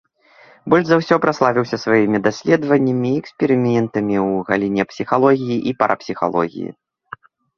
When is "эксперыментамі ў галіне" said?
3.25-4.83